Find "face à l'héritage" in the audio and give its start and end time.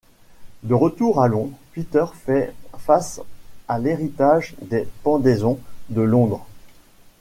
2.79-4.55